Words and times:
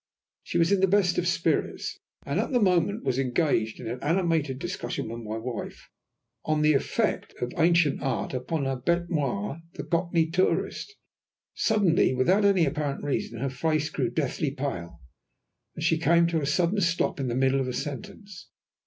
She 0.41 0.57
was 0.57 0.71
in 0.71 0.79
the 0.79 0.87
best 0.87 1.19
of 1.19 1.27
spirits, 1.27 1.99
and 2.25 2.39
at 2.39 2.51
the 2.51 2.59
moment 2.59 3.03
was 3.03 3.19
engaged 3.19 3.79
in 3.79 3.85
an 3.87 3.99
animated 4.01 4.57
discussion 4.57 5.07
with 5.09 5.21
my 5.21 5.37
wife 5.37 5.91
on 6.43 6.63
the 6.63 6.73
effect 6.73 7.35
of 7.39 7.53
Ancient 7.55 8.01
Art 8.01 8.33
upon 8.33 8.65
her 8.65 8.77
bête 8.77 9.11
noir, 9.11 9.61
the 9.73 9.83
Cockney 9.83 10.31
tourist. 10.31 10.91
Suddenly, 11.53 12.15
without 12.15 12.45
any 12.45 12.65
apparent 12.65 13.03
reason, 13.03 13.39
her 13.41 13.49
face 13.51 13.91
grew 13.91 14.09
deathly 14.09 14.49
pale, 14.49 15.01
and 15.75 15.83
she 15.83 15.99
came 15.99 16.25
to 16.29 16.41
a 16.41 16.47
sudden 16.47 16.81
stop 16.81 17.19
in 17.19 17.27
the 17.27 17.35
middle 17.35 17.59
of 17.59 17.67
a 17.67 17.71
sentence. 17.73 18.47